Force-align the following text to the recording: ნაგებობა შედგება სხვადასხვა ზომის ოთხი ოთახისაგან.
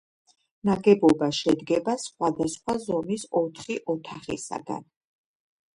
ნაგებობა 0.69 1.27
შედგება 1.41 1.95
სხვადასხვა 2.05 2.77
ზომის 2.89 3.27
ოთხი 3.45 3.79
ოთახისაგან. 3.97 4.87